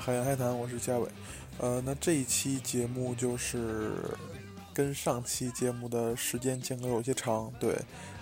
[0.00, 1.06] 海洋海谈，我是嘉伟。
[1.58, 3.92] 呃，那这一期节目就是
[4.72, 7.76] 跟上期节目的时间间隔有些长，对，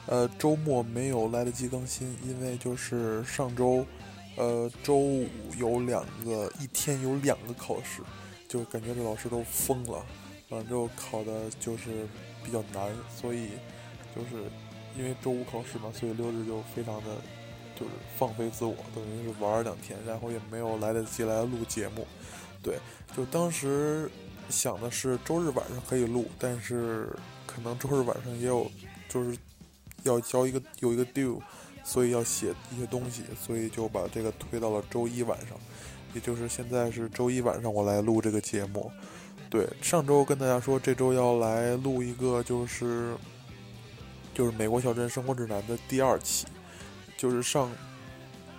[0.06, 3.86] 呃，周末没有来得及更新，因为就是上周，
[4.36, 8.02] 呃，周五有两个，一天有两个考试，
[8.48, 10.04] 就感觉这老师都疯了，
[10.48, 12.08] 完之后考的就是
[12.44, 13.50] 比较难，所以
[14.16, 14.50] 就是
[14.98, 17.16] 因为周五考试嘛，所以六日就非常的。
[17.78, 22.06] 就是放飞自我，等于是玩两天，然后也没有来得及来录节目。
[22.62, 22.76] 对，
[23.16, 24.10] 就当时
[24.48, 27.08] 想的是周日晚上可以录，但是
[27.46, 28.68] 可能周日晚上也有，
[29.08, 29.38] 就是
[30.02, 31.40] 要交一个有一个 due，
[31.84, 35.56] 所以要写一些东西，所以就把这个推到了周一晚上。
[36.14, 38.90] 也就是现在是周一晚上，我来录这个节目。
[39.48, 43.14] 对，上周跟大家说这周要来录一个，就是
[44.34, 46.46] 就是《美国小镇生活指南》的第二期。
[47.18, 47.68] 就是上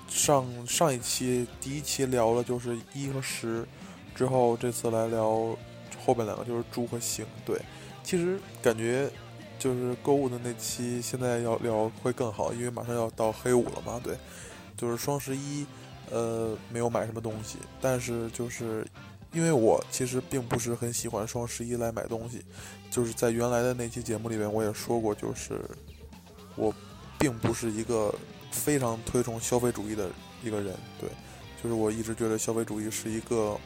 [0.09, 3.65] 上上一期第一期聊了就是一和十，
[4.13, 5.57] 之后这次来聊
[6.05, 7.25] 后边两个就是猪和行。
[7.45, 7.57] 对，
[8.03, 9.09] 其实感觉
[9.57, 13.97] 就是购物的那期现在要聊会更好，因为马上要到黑五了嘛。
[14.03, 14.17] 对，
[14.75, 15.65] 就是双十一，
[16.11, 18.85] 呃，没有买什么东西，但是就是
[19.31, 22.43] 因为我其实并不是很喜欢双十一来买东西，
[22.91, 25.61] 就是在原来的那期节目里面我也说过，就是
[26.57, 26.75] 我
[27.17, 28.13] 并不是一个。
[28.51, 30.09] 非常推崇消费主义的
[30.43, 31.09] 一个人，对，
[31.61, 33.57] 就是我一直觉得消费主义是一个，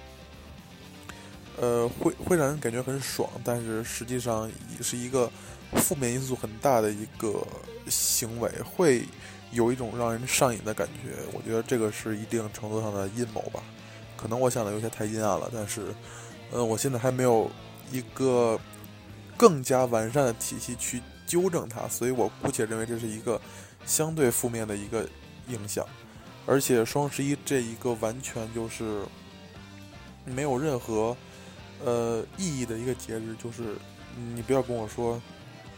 [1.59, 5.31] 呃，会会让人感觉很爽，但是实际上也是一个
[5.73, 7.45] 负面因素很大的一个
[7.87, 9.03] 行为，会
[9.51, 11.15] 有一种让人上瘾的感觉。
[11.33, 13.61] 我觉得这个是一定程度上的阴谋吧，
[14.17, 15.93] 可能我想的有些太阴暗了，但是，
[16.51, 17.49] 呃，我现在还没有
[17.91, 18.59] 一个
[19.37, 21.01] 更加完善的体系去
[21.33, 23.41] 纠正它，所以我姑且认为这是一个。
[23.85, 25.05] 相对负面的一个
[25.49, 25.85] 影响，
[26.45, 29.03] 而且双十一这一个完全就是
[30.23, 31.13] 没有任何
[31.83, 33.75] 呃意义的一个节日，就是
[34.33, 35.21] 你不要跟我说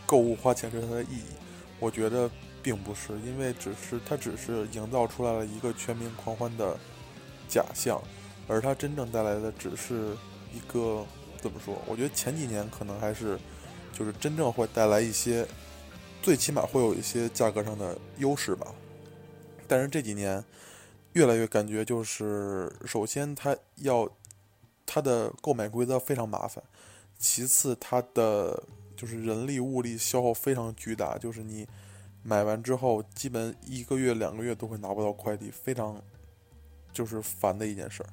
[0.05, 1.33] 购物花钱是它的意义，
[1.79, 2.29] 我觉得
[2.61, 6.77] 并不是，因为只是它只是营造出来了一个全民狂欢的
[7.47, 7.99] 假象，
[8.47, 10.15] 而它真正带来的只是
[10.53, 11.03] 一个
[11.41, 11.81] 怎么说？
[11.87, 13.39] 我觉得前几年可能还是
[13.95, 15.47] 就是真正会带来一些。
[16.21, 18.73] 最起码会有一些价格上的优势吧，
[19.67, 20.43] 但是这几年
[21.13, 24.09] 越来越感觉就是，首先它要
[24.87, 26.63] 它的购买规则非常麻烦，
[27.19, 28.63] 其次它的
[28.97, 31.67] 就是人力物力消耗非常巨大，就是你
[32.23, 36.01] 买完之后，基本一个月两个月都会拿不到快递，非常
[36.91, 38.09] 就是烦的一件事儿。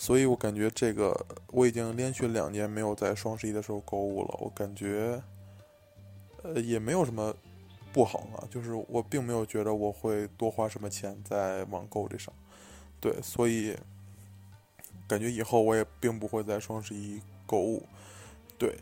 [0.00, 1.14] 所以我感觉这个
[1.48, 5.22] 我已经连续两年没有在双十一的时候购物了，我感觉。
[6.42, 7.36] 呃，也没有什么
[7.92, 12.32] 不好啊，就是我并没有觉得我会多花什么钱在网购这上，
[12.98, 13.76] 对，所以
[15.06, 17.82] 感觉以后我也并不会在双十一购物，
[18.56, 18.74] 对，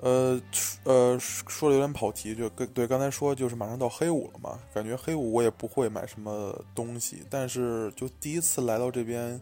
[0.00, 0.42] 呃
[0.82, 9.40] 呃，说的有点跑题，就跟对刚才说就是马上到黑五了嘛，感觉黑五我也不会买什么东西，但是就第一次来到这边，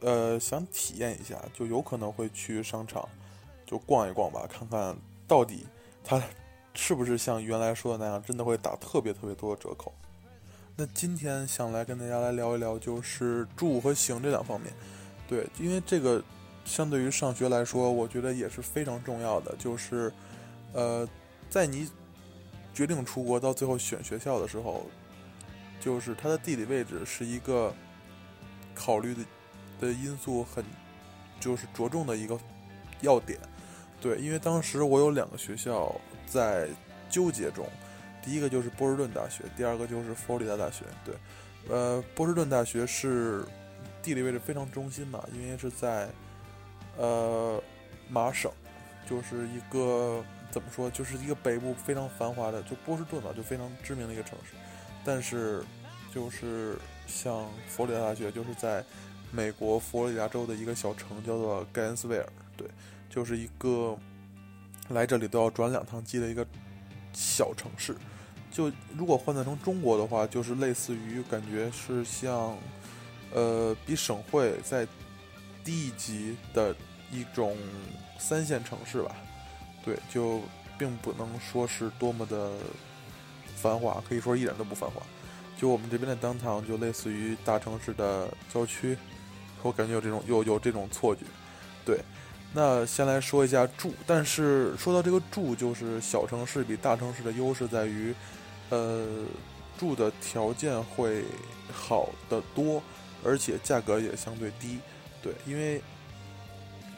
[0.00, 3.08] 呃，想体验一下，就有可能会去商场
[3.66, 4.96] 就逛一逛吧，看看
[5.26, 5.66] 到底
[6.02, 6.22] 它。
[6.72, 9.92] 是不是像原来说的那样，真的会打特别特别多的折扣？
[10.76, 14.72] 那今天想来跟大家来聊一聊，就是住和行这两方面。
[15.28, 16.22] 对，因为这个
[16.64, 19.52] 相对于上学来说，我觉得也是非常重要的。
[19.58, 20.12] 就是，
[20.72, 21.06] 呃，
[21.50, 21.90] 在你
[22.72, 24.86] 决定出国到最后选学校的时候，
[25.80, 27.74] 就是它的地理位置是一个
[28.76, 29.22] 考虑的
[29.80, 30.64] 的因素很
[31.40, 32.38] 就是着重的一个
[33.00, 33.38] 要点。
[34.00, 35.92] 对，因为当时我有两个学校。
[36.30, 36.68] 在
[37.08, 37.66] 纠结中，
[38.22, 40.84] 第一个就是波士顿大学，第二个就是佛罗里达大学。
[41.04, 41.12] 对，
[41.68, 43.44] 呃，波士顿大学是
[44.00, 46.08] 地理位置非常中心嘛，因为是在
[46.96, 47.60] 呃
[48.08, 48.48] 麻省，
[49.08, 54.54] 就是一个怎么说，就是一个北部非常繁华的，就波士顿嘛，就非常知名的一个城市。
[55.04, 55.64] 但是，
[56.14, 56.78] 就是
[57.08, 58.84] 像佛罗里达大学，就是在
[59.30, 62.26] 美国佛罗里达州的一个小城，叫做盖恩斯维尔。
[62.56, 62.66] 对，
[63.08, 63.96] 就是一个。
[64.88, 66.44] 来这里都要转两趟机的一个
[67.12, 67.94] 小城市，
[68.50, 72.58] 就如果换算成中国的话，就是类似于感觉是像，
[73.32, 74.84] 呃，比省会在
[75.62, 76.74] 低一级的
[77.08, 77.56] 一种
[78.18, 79.14] 三线城市吧。
[79.84, 80.40] 对，就
[80.76, 82.50] 并不能说是多么的
[83.54, 85.00] 繁华，可以说一点都不繁华。
[85.56, 88.98] 就我们这边的当堂，就类似于大城市的郊区，
[89.62, 91.22] 我感觉有这种有有这种错觉，
[91.84, 92.00] 对。
[92.52, 98.12] 那先来说一下住，但是说到这个住，就是小城市比大城市的优势在于，
[98.70, 99.06] 呃，
[99.78, 101.22] 住的条件会
[101.72, 102.82] 好得多，
[103.24, 104.80] 而且价格也相对低。
[105.22, 105.80] 对，因为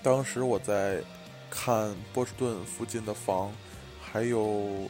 [0.03, 1.03] 当时我在
[1.51, 3.53] 看波士顿附近的房，
[4.01, 4.89] 还有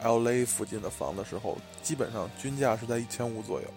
[0.00, 0.42] L.A.
[0.46, 3.68] 附近的房的时候，基本上均价是在一千五左右。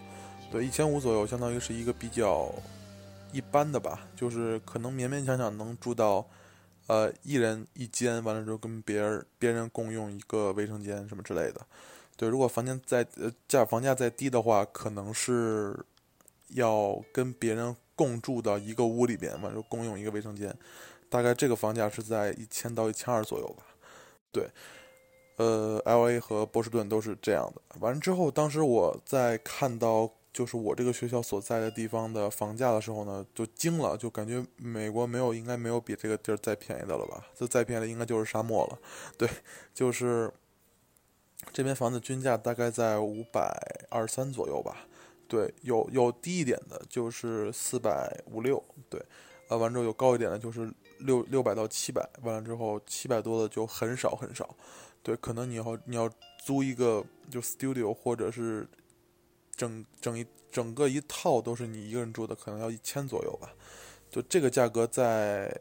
[0.50, 2.54] 对，一千五左右，相当于是一个比较
[3.32, 6.28] 一般的吧，就是可能勉勉强强能住到，
[6.88, 11.62] 呃，一人一间，完了之后跟别人别人共用一个卫生间什么之类的。
[12.16, 15.78] 对，如果房间再呃价房价再低的话，可能是
[16.50, 20.56] 要跟别人共住到一个屋里边，完了共用一个卫生间，
[21.10, 23.64] 大概这个房价是在一千到一千二左右吧。
[24.32, 24.50] 对。
[25.38, 27.62] 呃，L A 和波士顿都是这样的。
[27.80, 37.26] 完了之后，当时我在看到就是我这个学校所在的地方的房价的时候呢，就惊了，就感觉美国没有，应该没有比这个地儿再便宜的了吧？
[37.36, 38.80] 这再便宜的应该就是沙漠了。
[39.18, 39.30] 对，
[39.74, 40.32] 就是
[41.52, 43.52] 这边房子均价大概在五百
[43.90, 44.88] 二三左右吧。
[45.28, 48.62] 对，有有低一点的，就是四百五六。
[48.90, 49.02] 对，
[49.48, 50.70] 呃，完之后有高一点的，就是
[51.00, 52.06] 六六百到七百。
[52.24, 54.56] 完了之后，七百多的就很少很少。
[55.02, 56.10] 对，可能你要你要
[56.44, 58.68] 租一个就 studio，或者是
[59.62, 63.54] 整整一整个一套都是你一个人住的，可能要一千左右吧。
[64.10, 65.56] 就这个价格在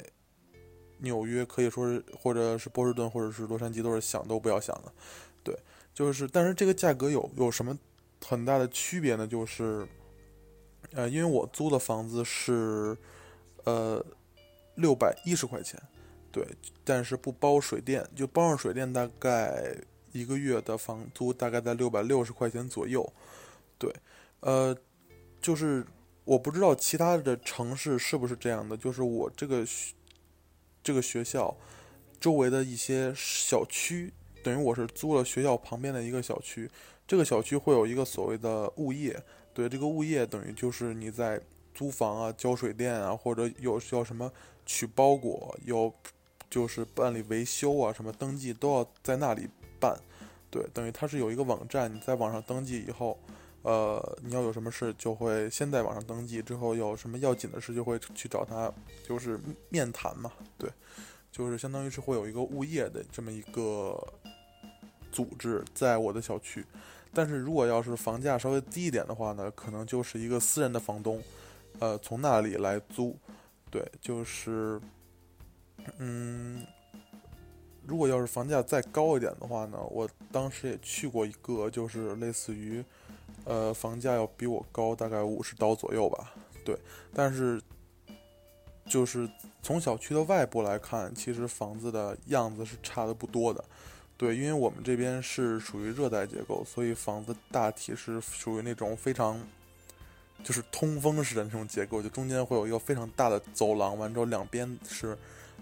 [1.01, 4.91] 纽约可以说是，或者是波士顿，或者是洛杉矶都是想都不要想的。
[5.45, 5.55] 对，
[5.93, 7.79] 就是但是这个价格有有什么
[8.25, 9.27] 很大的区别呢？
[9.27, 9.87] 就是
[10.93, 12.97] 呃，因为我租的房子是
[13.65, 14.03] 呃
[14.77, 15.79] 六百一十块钱。
[16.33, 16.47] 对，
[16.85, 19.77] 但是不包水电，就包上水电，大概
[20.13, 23.13] 一个月的房租大概在六百六十块钱左右。
[23.81, 23.93] 对，
[24.39, 24.77] 呃，
[25.41, 25.85] 就是
[26.25, 29.67] 我不知道其他的城市是不是这样的，就是我这个
[30.85, 31.57] 这个学校
[32.21, 34.13] 周围的一些小区，
[34.45, 36.71] 等于我是租了学校旁边的一个小区，
[37.09, 39.21] 这个小区会有一个所谓的物业，
[39.53, 41.41] 对，这个物业等于就是你在
[41.75, 44.31] 租房啊、交水电啊，或者有需要什么
[44.65, 45.93] 取包裹有。
[46.51, 49.49] 就是办理维修啊，什么登记都要在那里
[49.79, 49.97] 办，
[50.51, 53.17] 对，等于它是有一个网站，你在网上登记以后，
[53.63, 58.73] 呃，你要有什么事就会先在网上登记，之后有什么要紧的事就会去找他，
[59.07, 60.71] 就是面谈嘛，对，
[61.31, 64.03] 就是相当于是会有一个物业的这么一个
[65.13, 66.65] 组织在我的小区，
[67.13, 71.23] 但是如果要是房价稍微低一点的话呢，可能就是一个私人的房东，
[71.79, 73.17] 呃，从那里来租，
[73.71, 74.81] 对，就是。
[75.97, 76.63] 嗯，
[77.87, 82.85] 如果要是房价再高一点的话呢，我当时也去过一个，就是类似于，
[83.51, 86.33] 呃，房价要比我高大概五十刀左右吧。
[86.65, 86.79] 对，
[87.13, 87.61] 但是
[88.87, 89.29] 就是
[89.61, 93.65] 从小区的外部来看，其实房子的样子是差的不多的。
[94.17, 99.41] 对，因为我们这边是属于热带结构，所以房子大体是属于那种非常
[100.45, 105.19] 就是通风式的那种结构，就中间会有一个非常大的走廊，完之后两边是。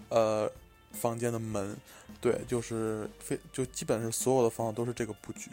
[0.07, 0.49] 呃，
[0.93, 1.77] 房间的门，
[2.19, 5.51] 对，就是非就基本是所有的房子都是这个布局。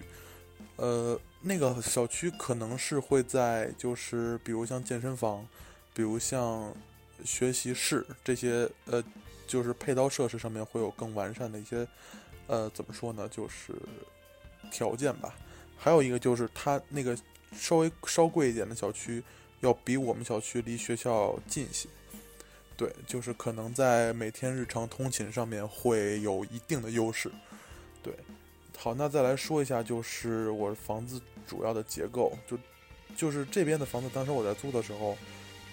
[0.76, 5.46] 呃，那个小区可能是会在就是比如像健身房，
[5.94, 6.74] 比如像
[7.24, 9.02] 学习室这些呃，
[9.46, 11.86] 就是配套设施上面会有更完善的一些
[12.46, 13.72] 呃，怎么说呢，就是
[14.70, 15.34] 条件吧。
[15.78, 17.16] 还有一个就是它那个
[17.54, 19.22] 稍微稍贵一点的小区，
[19.60, 21.88] 要比我们小区离学校近些。
[22.76, 27.30] 对，就是可能在每天日常通勤上面会有一定的优势。
[28.02, 28.14] 对，
[28.78, 32.58] 好，那再来说一下，就是我房子主要的结构，就
[33.16, 35.16] 就是这边的房子，当时我在租的时候，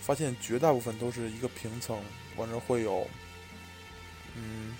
[0.01, 1.99] 发现绝大部分都是一个平层，
[2.37, 3.07] 完了会有，
[4.35, 4.75] 嗯，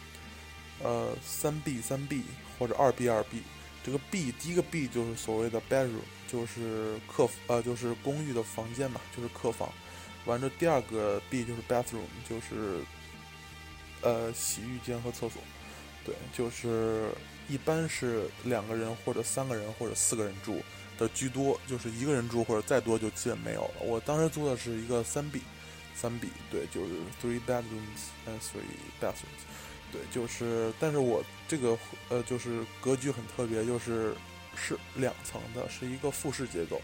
[0.81, 2.23] 呃，三 B 三 B
[2.57, 3.43] 或者二 B 二 B。
[3.83, 9.69] 这个 B 第一个 B 就是所谓的 bedroom，就是客呃就是公寓的房间嘛，就是客房。
[10.25, 12.79] 完了，第二个 B 就是 bathroom，就是
[14.01, 15.41] 呃洗浴间和厕所。
[16.05, 17.09] 对，就是
[17.47, 20.61] 一般是两个人或者三个人或者四个人住
[20.97, 23.81] 的居多，就是一个人住或者再多就基本没有了。
[23.81, 25.41] 我当时租的是一个三 B，
[25.95, 26.91] 三 B，对，就是
[27.21, 29.43] three bedrooms and three bathrooms。
[29.91, 31.77] 对，就是，但是我这个
[32.09, 34.15] 呃就是格局很特别，就是
[34.55, 36.81] 是两层的，是一个复式结构。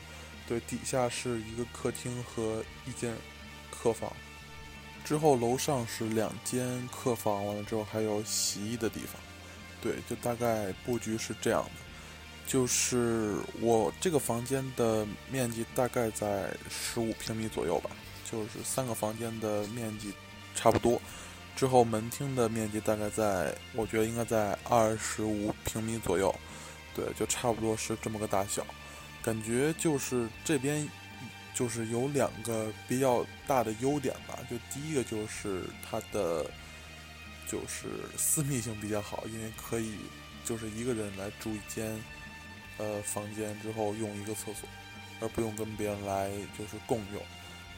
[0.47, 3.15] 对，底下是一个客厅和一间
[3.71, 4.11] 客房，
[5.03, 9.21] 之后楼上是两间客房，完了之后还有洗衣的地方。
[9.81, 11.71] 对，就大概布局是这样的。
[12.45, 17.91] 就是我这个房间的面积大概在十五平米左右吧，
[18.29, 20.11] 就是三个房间的面积
[20.55, 20.99] 差不多。
[21.55, 26.33] 之后门厅的面积大概在，我觉得应该在二十五平米左右。
[26.95, 28.65] 对，就差不多是这么个大小。
[29.21, 30.89] 感觉就是这边，
[31.59, 34.39] 就是有两个比较大的优点吧。
[34.49, 36.49] 就第一个就是它的
[37.45, 39.97] 就是私密性比较好，因为可以
[40.45, 42.01] 就是一个人来住一间
[42.77, 44.69] 呃房间之后用一个厕所，
[45.19, 47.21] 而不用跟别人来就是共用。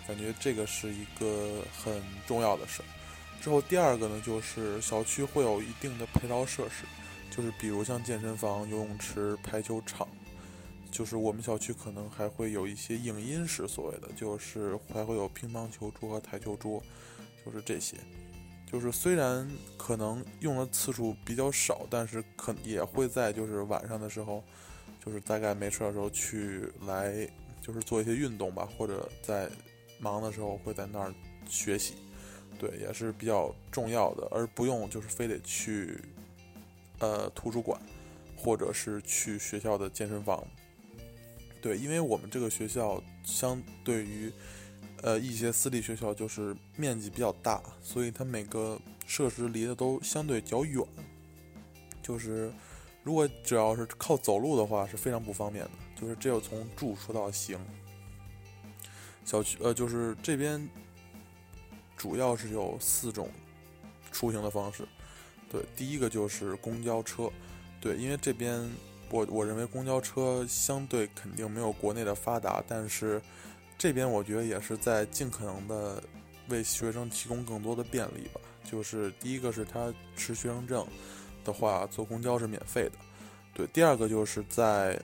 [0.08, 2.86] 感觉这个是一个很重要的事儿。
[3.42, 6.86] 之后第二个呢，就是小区会有一定的配套设施，
[7.36, 10.08] 就是比如像健身房、游泳池、排球场，
[10.92, 16.84] 就是我们小区可能还会有一些影音室，所谓的就是还会有乒乓球桌和台球桌，
[17.46, 17.98] 就是这些。
[18.72, 24.44] 就是虽然可能用的次数比较少，但是可也会在就是晚上的时候，
[25.04, 27.28] 就是大概没事的时候去来
[27.62, 29.50] 就是做一些运动吧，或者在。
[30.04, 31.14] 忙的时候会在那儿
[31.48, 31.94] 学习，
[32.58, 35.96] 对，也是比较重要的，而不用就是非得去，
[36.98, 37.80] 呃，图书馆，
[38.36, 40.44] 或者是去学校的健身房，
[41.62, 44.32] 对，因为我们这个学校相对于，
[45.04, 50.84] 呃，一些私立学校就是面积比较大，所以它每个设施离得都相对较远，
[52.02, 52.52] 就是
[53.04, 57.60] 如果只要是靠走路的话是非常不方便的，就是这要从住说到行。
[59.24, 60.68] 小区呃，就是这边
[61.96, 63.30] 主要是有四种
[64.12, 64.84] 出行的方式。
[65.48, 67.30] 对，第一个就是公交车。
[67.80, 68.68] 对，因为这边
[69.12, 73.22] 我我认为公交车相对肯定没有国内的发达，但是
[73.78, 76.02] 这边我觉得也是在尽可能的
[76.48, 78.42] 为学生提供更多的便利吧。
[78.64, 80.88] 就是第一个是他持学生证
[81.44, 82.94] 的话，坐公交是免费的。
[83.54, 85.00] 对，第二个就是在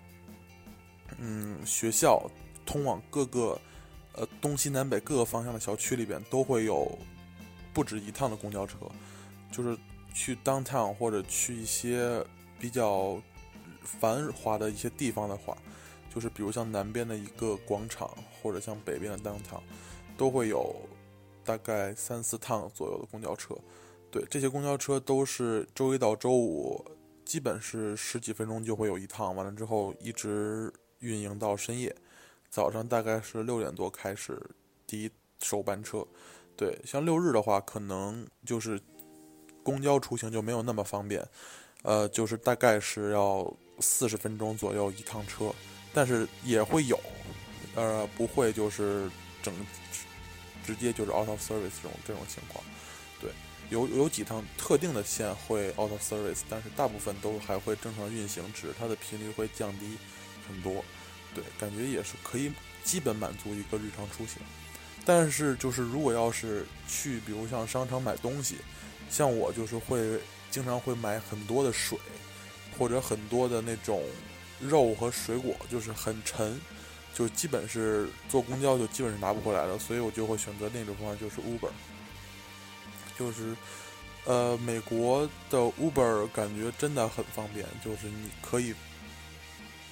[1.17, 2.27] 嗯学校
[2.65, 3.59] 通往各个。
[4.19, 6.97] 呃，东西南北各个方向的小区里边都会有
[7.71, 8.75] 不止一趟的公交车，
[9.51, 9.77] 就是
[10.11, 12.25] 去 downtown 或者去一些
[12.59, 13.21] 比较
[13.87, 15.57] 繁华的一些地方的话，
[16.13, 19.63] 就是比如像南边的一个广场，或者像北边的广场
[20.17, 20.75] 都会有
[21.43, 23.55] 大概三四趟左右的公交车。
[24.11, 26.83] 对，这些公交车都是周一到周五，
[27.25, 31.95] 基本是十几分钟就会有一趟，完了之后一直运营到深夜。
[32.49, 34.41] 早上大概是六点多开始
[34.87, 36.07] 第一首班车，
[36.55, 38.79] 对，像六日的话，可能就是
[39.61, 41.27] 公交出行就没有那么方便，
[41.83, 45.53] 呃，就是大概是要四十分钟左右一趟车，
[45.93, 46.99] 但是也会有，
[47.75, 49.09] 呃，不会就是
[49.41, 49.53] 整
[50.65, 52.63] 直接就是 out of service 这种这种情况，
[53.21, 53.31] 对，
[53.69, 59.97] 有有几趟特定的线会 out of service，但是大部分都还会正常运行，只是它的频率会降低
[60.47, 60.83] 很多。
[61.33, 62.51] 对，感觉也是可以
[62.83, 64.41] 基本满足一个日常出行，
[65.05, 68.55] 但是就是如果要是去，比如像商场买东西，
[69.09, 70.19] 像我就是会
[70.49, 71.97] 经常会买很多的水，
[72.77, 74.03] 或者很多的那种
[74.59, 76.59] 肉和水果，就是很沉，
[77.13, 81.71] 就基本是坐公交就基本是拿不回来了，所以我就会选择另一种方法，就是 Uber，
[83.17, 83.55] 就是
[84.25, 88.73] 呃美国的 Uber 感觉真的很方便，就是你可以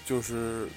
[0.06, 0.68] 就是。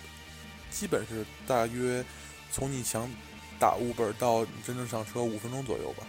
[0.70, 2.04] 基本是大约
[2.52, 3.10] 从你想
[3.58, 6.06] 打 Uber 到你真正上车五分钟左右吧，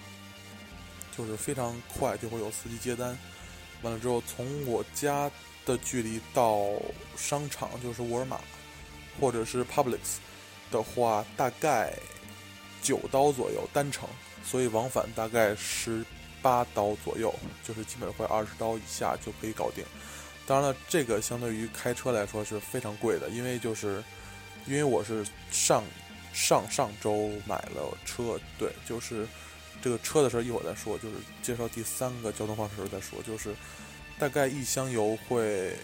[1.18, 3.18] 就是非常快，就会有司机接单。
[3.82, 5.30] 完了之后，从我家
[5.66, 6.68] 的距离到
[7.16, 8.40] 商场，就是沃尔玛
[9.20, 10.18] 或者是 Publix
[10.72, 11.94] 的话，大概
[12.82, 14.08] 九刀左右单程，
[14.44, 16.06] 所以往返大概十
[16.42, 17.34] 八刀左右，
[17.64, 19.84] 就是基本会二十刀以下就可以搞定。
[20.46, 24.04] 当然了，这个相对于开车来说是非常贵的，因为就是。
[24.68, 25.84] 因为我是上
[26.32, 29.26] 上上周买了车，对，就是
[29.82, 33.56] 这个车的事儿一会儿再说，就是介绍第三个交通方式时候再说，就是
[34.18, 35.76] 大概一箱油会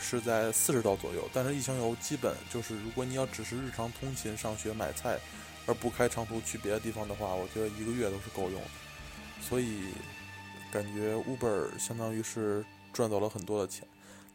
[0.00, 5.18] 是在四十刀左右，但是一箱油基本就是如果你要只是日常通勤、上学、买菜，
[5.66, 8.68] 而不开长途去别的地方的话，我觉得一个月都是够用的，
[9.40, 9.84] 所以
[10.70, 13.86] 感觉 Uber 相当于是赚走了很多的钱，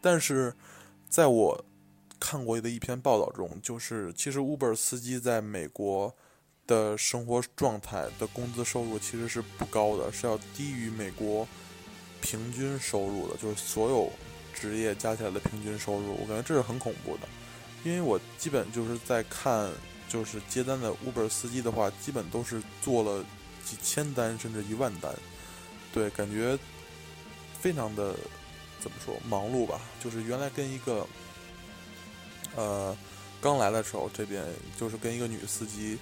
[0.02, 0.54] 但是
[1.10, 1.66] 在我。
[2.24, 6.16] 看过的一篇报道中，就是其实 Uber 司机在美国
[6.72, 11.46] 的生活状态的工资收入其实是不高的，是要低于美国
[12.22, 14.10] 平均收入的，就是所有
[14.54, 16.14] 职业加起来的平均收入。
[16.22, 17.28] 我感觉这是很恐怖的，
[17.84, 19.70] 因为我基本就是在看，
[20.08, 23.26] 就是接单的 Uber 司机的话，基本都是做了
[23.66, 25.14] 几千单甚至一万单，
[25.94, 26.58] 对，感觉
[27.60, 28.16] 非常的
[28.80, 31.06] 怎么说忙碌吧，就是原来跟一个。
[32.54, 32.94] 呃，
[33.40, 34.44] 刚来的时候，这边
[34.78, 35.98] 就是跟一个女司机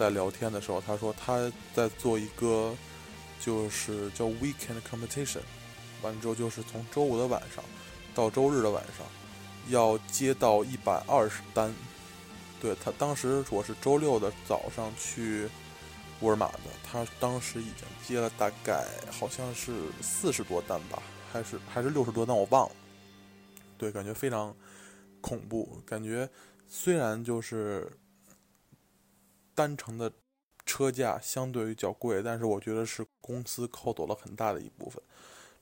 [0.00, 2.74] 在聊天的时候，他说他在做一个
[3.38, 5.42] 就是叫 weekend competition，
[6.00, 7.62] 完了之后就是从周五的晚上
[8.14, 9.06] 到周日的晚上
[9.68, 11.70] 要接到一百二十单，
[12.62, 15.46] 对他当时我是周六的早上去
[16.20, 22.74] 沃尔玛的，他当时已经接了大概好像是四十多单吧，还是还是六十多单，我忘了。
[23.76, 24.56] 对，感觉非常
[25.20, 26.26] 恐怖，感觉
[26.66, 27.86] 虽然就是
[29.60, 30.10] 单程的
[30.64, 35.02] 车价相对于较贵，但是我觉得是公司扣走了很大的一部分，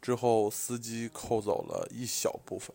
[0.01, 2.73] 之后司机扣走了一小部分。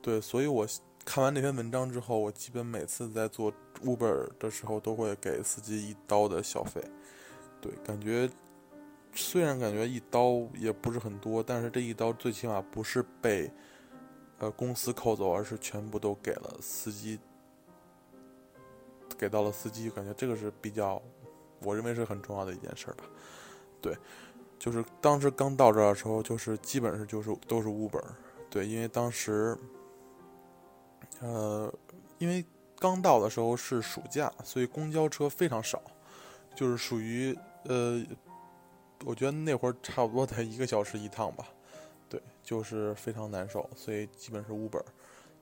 [0.00, 0.64] 对，所以我
[1.04, 3.52] 看完那篇文章之后，我基本每次在做
[3.82, 6.80] Uber 的时候都会给司机一刀的小费。
[7.60, 8.30] 对，感觉
[9.12, 13.50] 虽然感觉一刀也不是很多，但是这一刀最起码不是被
[14.38, 17.18] 呃公司扣走，而是全部都给了司机，
[19.22, 19.88] 给到了司机。
[19.88, 21.00] 感觉这个是比较，
[21.60, 23.04] 我认为是很重要的一件事吧。
[23.80, 23.96] 对，
[24.58, 28.02] 就是当时刚到这儿的时候，就是基本上就是都是 Uber。
[28.50, 29.56] 对，因为当时。
[31.20, 31.72] 呃，
[32.18, 32.44] 因为
[32.80, 35.80] 刚到的时候是暑假，所以公交车非常少，
[36.52, 38.02] 就是属于呃，
[39.04, 41.46] 我觉得那会儿差不多才一个小时一趟吧，
[42.08, 44.82] 对，就是非常难受，所以基本是 Uber，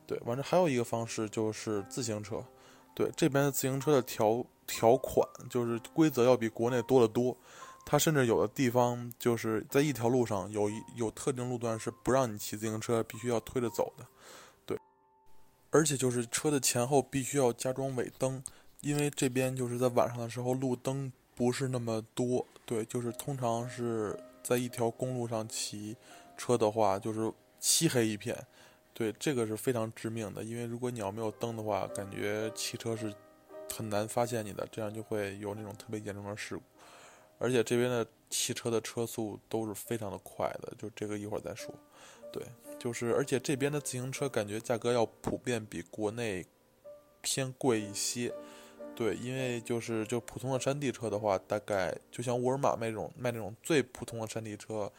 [0.07, 2.45] 对，完了还有一个方式就是自行车，
[3.01, 7.35] 对，这边的自行车的条条款就是规则要比国内多得多，
[7.87, 14.07] 它甚至有的地方就是在一条路上有一有特定路段是不让你骑自行车，必须要推着走的。
[14.67, 14.79] 对
[15.71, 18.45] 而且就是车的前后必须要加装尾灯，
[18.83, 22.47] 因为这边就是在晚上的时候路灯不是那么多。
[22.67, 25.97] 对，就是通常是在一条公路上骑
[26.37, 28.37] 车的话，就是漆黑一片。
[28.93, 33.13] 对，这个是非常致命的，因为如果你要没有灯的话，感觉汽车是
[33.75, 36.63] 很难发现你的，这样就会有那种特别严重的事故。
[37.39, 41.75] 而且这边的汽车的车速都是非常的快的，就这个一会儿再说。
[42.33, 42.43] 对。
[42.79, 46.47] 就是，而且这边的自行车感觉价格要普遍比国内
[47.21, 48.33] 偏贵一些，
[48.97, 54.91] 对，因为就是就普通的山地车的话，大概就像沃尔玛那种卖那种最普通的山地车，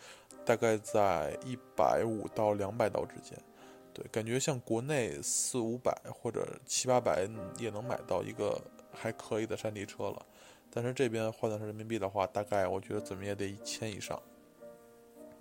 [0.46, 3.36] 大概在一百五到两百刀之间，
[4.12, 8.60] 感觉像国内四五百或者七八百也能买到一个
[8.92, 10.26] 还可以的山地车了，
[10.70, 14.22] 但是这边换算成人民币的话，大概我觉得怎么也得一千以上，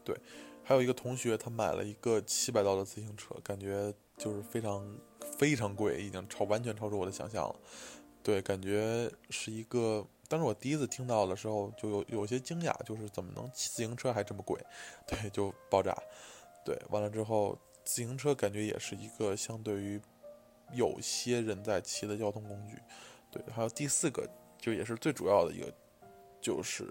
[0.05, 0.16] 对。
[0.62, 4.87] 还有一个同学，他买了一个七百刀的自行车，感觉就是非常
[5.37, 7.57] 非常贵，已经超完全超出我的想象了。
[8.23, 14.61] 对，感觉是一个，当时我第一次听到的时候，就有有些惊讶，就是怎么能骑自行车还这么贵？
[15.09, 15.96] 对，就爆炸。
[16.64, 17.59] 对，完了之后，
[17.90, 20.00] 自行车感觉也是一个相对于
[20.72, 22.76] 有些人在骑的交通工具。
[23.33, 24.24] 对，还有第四个，
[24.59, 25.72] 就也是最主要的一个，
[26.40, 26.87] 就是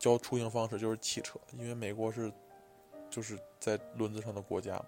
[0.00, 2.32] 交出行方式就是汽车，因为美国是。
[3.14, 4.82] 就是在轮子上的国家，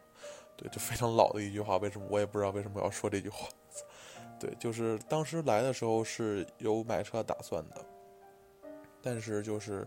[0.56, 1.76] 对，就非常老的一句话。
[1.76, 3.46] 为什么我也不知道为什么要说这句话？
[4.40, 7.84] 对，就是当时来的时候是有买车打算的，
[9.02, 9.86] 但是就是，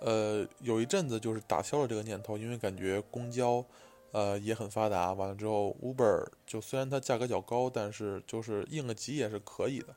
[0.00, 3.64] 呃，有一阵子就是打消了这个念头，因为感觉公交，
[4.12, 5.12] 呃，也很发达。
[5.12, 9.94] 完了之后，Uber 就虽然它价格较高，但是就是应个急也是可以的。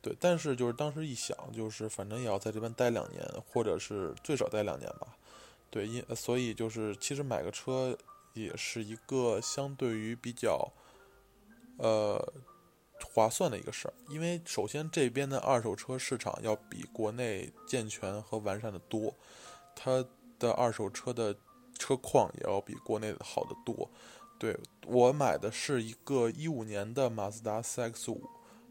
[0.00, 5.16] 对，但是就是当时一想，就是反正也要在这边待两年，或者是最少待两年吧。
[5.70, 7.96] 对，因所以就是，其实买个车
[8.34, 10.70] 也是一个相对于比较，
[11.78, 12.32] 呃，
[13.14, 13.94] 划算的一个事儿。
[14.08, 19.14] 因为首先这边的二手车市场要比国内健全和完善的多，
[19.76, 20.04] 它
[20.38, 21.34] 的二手车的
[21.78, 23.88] 车况也要比国内的好得多。
[24.38, 28.28] 对我买的是一个一五年的马自达 CX 五，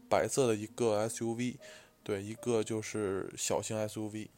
[0.08, 1.56] 白色的一个 SUV，
[2.02, 4.28] 对，一个就是小型 SUV。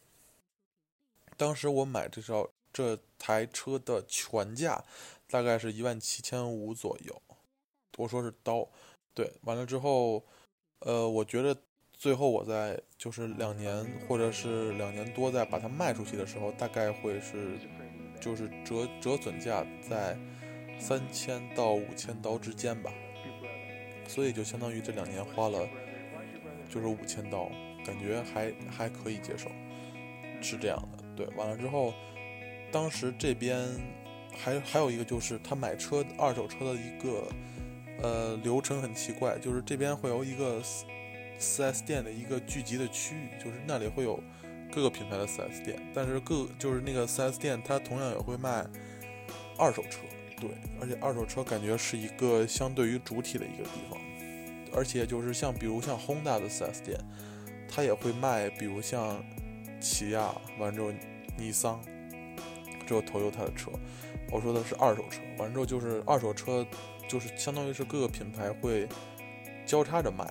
[1.36, 4.84] 当时我买这套这台车的全价
[5.28, 7.20] 大概是一万七千五左右，
[7.98, 8.68] 我说是刀，
[9.12, 10.24] 对，完了之后，
[10.78, 11.56] 呃，我觉得
[11.92, 17.58] 最后我在就是两年或者是两年多再把它卖出去的时候，大概会是
[18.24, 20.16] 就是折折损价在
[20.78, 22.90] 三千到五千刀之间吧，
[24.08, 25.68] 所以就相当于这两年花了
[26.70, 27.50] 就是五千刀，
[27.84, 29.50] 感觉还还可以接受，
[30.40, 31.04] 是这样的。
[31.14, 31.92] 对，完了之后，
[32.72, 33.68] 当时这边
[34.34, 37.28] 还还有一个就是他买车二手车的一个
[38.02, 40.62] 呃流程很奇怪，就是这边会有一个
[41.38, 44.18] 四 S 店的一个聚集的区域，就是那里会有
[44.72, 48.66] 各个品牌的四 S 店，但是各就是那个四 S 店它同样也会卖
[49.58, 50.00] 二手车，
[50.40, 50.50] 对，
[50.80, 54.00] 而且二手车感觉是一个相对于主体的一个地方，
[54.74, 56.98] 而且就是像比如像 Honda 的四 S 店，
[57.68, 59.24] 它也会卖，比如像。
[59.80, 60.90] 起亚完之后，
[61.36, 61.78] 尼桑，
[62.86, 63.70] 之后投邮他的车，
[64.32, 65.20] 我说的是二手车。
[65.36, 66.66] 完之后就是二手车，
[67.06, 68.88] 就是相当于是各个品牌会
[69.66, 70.26] 交叉着卖，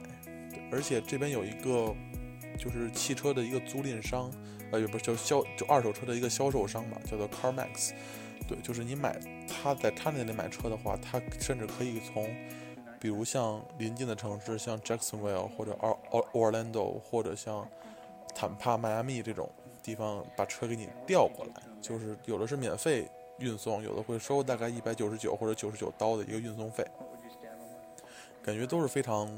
[0.71, 1.95] 而且这边有一个
[2.57, 4.31] 就是汽车的一个租赁商，
[4.71, 7.91] 呃，也不是叫销就二手车的一个销售商吧，叫做 CarMax。
[8.47, 12.29] 对，就是你买他在他那里买车的话，他甚至可以从，
[12.99, 17.65] 比如像邻近的城市，像 Jacksonville 或者 Or Orlando 或者像
[18.35, 19.49] 坦帕、迈阿密这种
[19.81, 23.07] 地方把车给你调过来，就是有的是免费
[23.39, 26.85] 运送，有的会收大概一百九十九或者九十九刀的一个运送费，
[28.43, 29.29] 感觉都是非常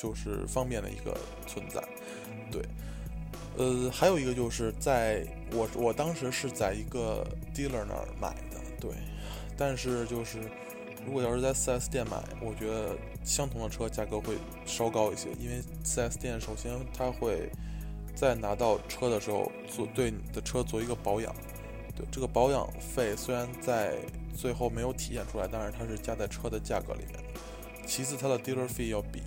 [0.00, 1.14] 就是方便的一个
[1.46, 1.82] 存在，
[2.50, 2.62] 对。
[3.58, 8.90] 呃，还有一个就是在我我当时是在一个 dealer 那儿买的，对。
[9.58, 10.38] 但是就是
[11.04, 17.50] 如果要是在 4S 店买，我觉得相同的车价格会稍高一些，因为 4S 店首先它会
[18.14, 21.34] 在拿到车的时候做对你的车做一个保养，
[21.94, 23.98] 对这个保养费虽然在
[24.34, 27.40] 最后没有体现出来，但是它是加在车的价格里面的。
[27.86, 29.20] 其次，它的 dealer fee 要比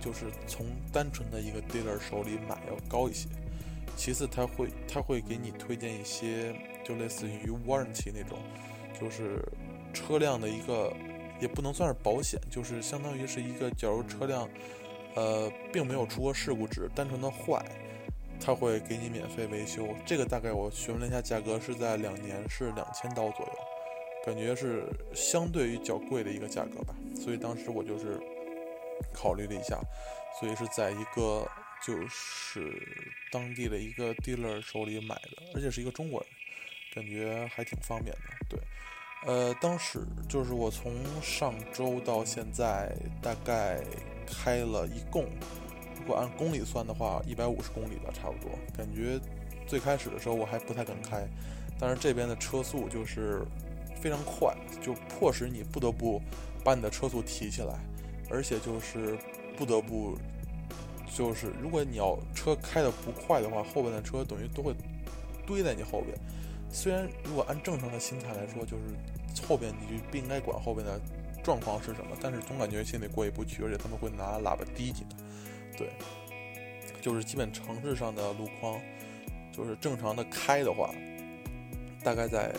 [0.00, 3.28] 就是从单纯的一个 dealer 手里买要高一些。
[3.96, 8.38] 其次，他会他会给你推荐一些，就类似于 warranty 那种，
[8.98, 9.44] 就是
[9.92, 10.92] 车辆的一个，
[11.40, 14.48] 也不能算是保险，就是相当于是一个，假如车辆，
[15.16, 17.60] 呃，并没有出过事故，只是单纯的坏，
[18.40, 19.88] 他会给你免费维修。
[20.06, 23.52] 这个大概我询问了一下价格，是在两年是两千刀左右，
[24.24, 26.94] 感觉是相对于较贵的一个价格吧。
[27.20, 28.20] 所以当时我就是
[29.12, 29.80] 考虑了一下，
[30.38, 31.46] 所以是在一个。
[31.80, 32.76] 就是
[33.30, 36.28] 当地的一个 dealer 手里买的，而且是一个中国人，
[36.92, 38.22] 感觉还挺方便的。
[38.48, 38.58] 对，
[39.24, 43.80] 呃，当时就是我从上周到现在大概
[44.26, 45.26] 开了一共，
[46.00, 48.58] 如果按公里算的话，一百五十公里吧，差不多。
[48.76, 49.20] 感觉
[49.64, 51.28] 最开始的时候我还不太敢开，
[51.78, 53.40] 但是这边的车速就是
[54.02, 56.20] 非常快，就迫使你不得不
[56.64, 57.78] 把你的车速提起来，
[58.30, 59.16] 而且就是
[59.56, 60.16] 不得不。
[61.16, 64.72] 就是如果你要车开的不快的话，后边的车等于都会
[65.46, 66.16] 堆在你后边。
[66.70, 71.00] 虽然如果按正常的心态来说，就是后边你就不应该管后边的
[71.42, 75.16] 状况是什么，但是总感觉心里过意不去，而且他们会拿喇叭滴你的。
[75.76, 75.90] 对，
[77.00, 78.78] 就是基本城市上的路况，
[79.50, 80.94] 就是正常的开的话，
[82.04, 82.54] 大概在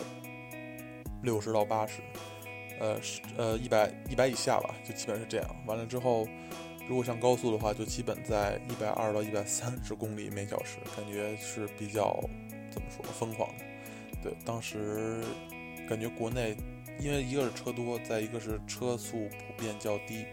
[1.22, 2.00] 六十到八十，
[2.80, 5.56] 呃是，呃一百一百以下吧，就基本是这样。
[5.66, 6.26] 完了之后。
[6.88, 12.18] 如果上高速的话，就基本在一百二到一百三十公里每小时，感觉是比较
[12.68, 13.64] 怎么说疯狂的。
[14.20, 15.22] 对，当时
[15.88, 16.56] 感觉国内，
[16.98, 20.24] 因为一个是车多，再一个是车速普遍较低，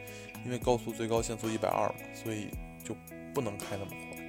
[0.44, 2.48] 因为高速最高限速一百二嘛，所以
[2.84, 2.96] 就
[3.36, 4.20] 不能开那么快。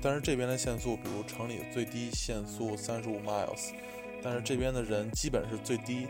[0.00, 3.72] 但是这边的限速，比如城里最低限速三十五 miles，
[4.22, 6.06] 但是这边的人基本是最低。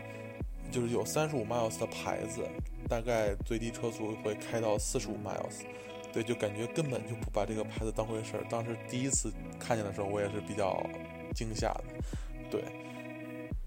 [0.73, 2.41] 就是有三十五 miles 的牌子，
[2.89, 5.61] 大概最低车速会开到四十五 miles，
[6.11, 8.43] 对，就感觉根本就不把这个牌子当回事儿。
[8.49, 10.83] 当时第一次看见的时候，我也是比较
[11.35, 11.83] 惊吓的，
[12.49, 12.63] 对，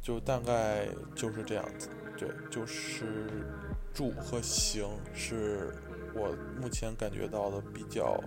[0.02, 1.88] 就大概就是这样子，
[2.18, 3.46] 对，就是
[3.94, 5.72] 住和行是
[6.12, 8.20] 我目前感觉到的比较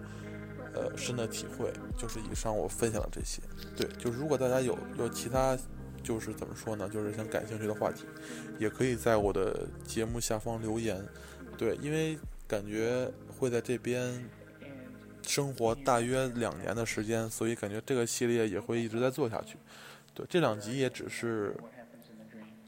[0.73, 1.69] 呃深的体会。
[1.97, 3.41] 就是以上我分享的这些，
[3.75, 5.57] 对，就是如果大家有有其他。
[6.03, 6.89] 就是怎么说呢？
[6.89, 8.05] 就是想感兴趣的话题，
[8.57, 11.03] 也可以在我的节目下方留言。
[11.57, 14.27] 对，因为感觉会在这边
[15.25, 19.57] 生活大约两年的时间，所以感觉这个系列也会一直在做下去。
[20.13, 21.55] 对，这两集也只是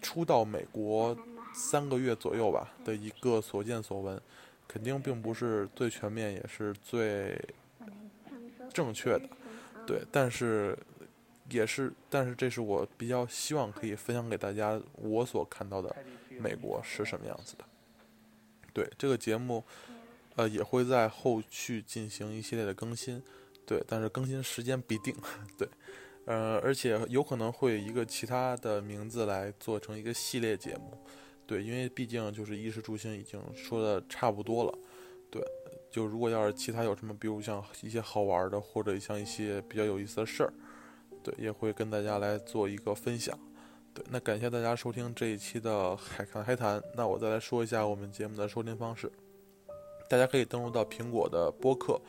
[0.01, 1.17] 初到美国
[1.53, 4.21] 三个月左右吧的一个所见所闻，
[4.67, 7.39] 肯定并不是最全面，也是最
[8.73, 9.29] 正确的。
[9.87, 10.77] 对，但是。
[11.51, 15.95] 也是，但是这是我比较希望可以分享给大家我所看到的
[16.39, 17.65] 美国是什么样子的。
[18.73, 19.63] 对这个节目，
[20.35, 23.21] 呃，也会在后续进行一系列的更新。
[23.65, 25.15] 对，但是更新时间必定。
[25.57, 25.67] 对，
[26.25, 30.97] 呃，而且有可能会一个其他的名字来做成一个系列节目。
[31.45, 34.79] 对，因为毕竟就是衣食住行已经说的差不多了。
[35.29, 35.41] 对，
[35.89, 40.53] 就如果要是其他有什么，比如像一些好玩的，或者像一些比较有意思的事儿。
[41.23, 43.37] 对，也会跟大家来做一个分享。
[43.93, 46.81] 对，那感谢大家收听这一期的海看海谈。
[46.95, 49.11] 那我再来说一下我们节目的收听方式。
[50.09, 51.99] 大家可以登录到苹果的播客，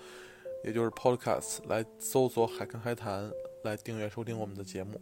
[0.65, 3.31] 也就是 Podcast，来搜索“海看海谈”
[3.65, 5.01] 来订阅收听我们的节目。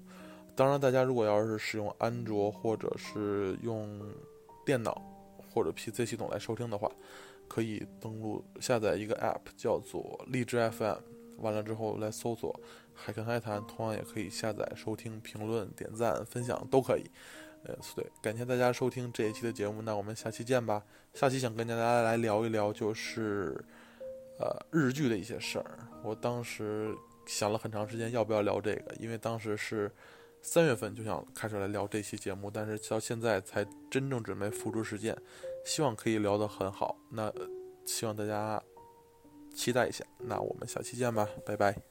[0.55, 4.01] 当然，大家如果要是使用安卓或者是用
[4.67, 5.03] 电脑
[5.53, 6.91] 或者 PC 系统来收听的话，
[7.49, 10.97] 可以登录下载一个 App，叫做荔枝 FM。
[11.39, 12.59] 完了之后来搜索。
[13.03, 17.11] 海看海谈，同样也可以下载、收听、评论、点赞、分享都可以。
[17.65, 20.83] 呃，对，感谢大家收听这一期的节目，那我们下期见吧。
[21.13, 23.63] 下期想跟大家来聊一聊，就是
[24.39, 25.79] 呃日剧的一些事儿。
[26.03, 26.95] 我当时
[27.27, 29.91] 想了很长时间要不要聊这个，因为当时是
[30.41, 35.15] 三月份就想开始来聊这期节目，但是到现在才真正准备付诸实践，
[35.65, 36.97] 希望可以聊得很好。
[37.11, 37.31] 那
[37.85, 38.63] 希望大家
[39.55, 40.03] 期待一下。
[40.19, 41.90] 那我们下期见吧，拜拜。